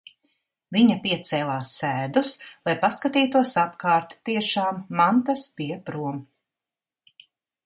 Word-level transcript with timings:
Viņa 0.75 0.95
piecēlās 1.03 1.73
sēdus, 1.81 2.31
lai 2.69 2.75
paskatītos 2.87 3.53
apkārt. 3.67 4.17
Tiešām, 4.31 4.81
mantas 5.03 5.45
bija 5.61 5.79
prom. 5.93 6.23